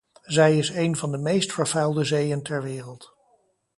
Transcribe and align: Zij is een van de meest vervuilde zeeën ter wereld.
Zij 0.23 0.57
is 0.57 0.69
een 0.69 0.95
van 0.97 1.11
de 1.11 1.17
meest 1.17 1.51
vervuilde 1.53 2.03
zeeën 2.03 2.43
ter 2.43 2.63
wereld. 2.63 3.13